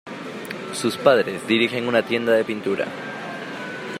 [0.73, 2.87] Sus padres dirigen una tienda de pintura.